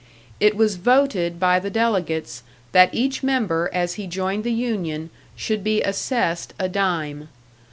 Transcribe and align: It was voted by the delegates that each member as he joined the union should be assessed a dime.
It 0.39 0.55
was 0.55 0.77
voted 0.77 1.39
by 1.39 1.59
the 1.59 1.69
delegates 1.69 2.41
that 2.71 2.91
each 2.91 3.21
member 3.21 3.69
as 3.71 3.93
he 4.01 4.07
joined 4.07 4.43
the 4.43 4.51
union 4.51 5.11
should 5.35 5.63
be 5.63 5.83
assessed 5.83 6.55
a 6.57 6.67
dime. 6.67 7.29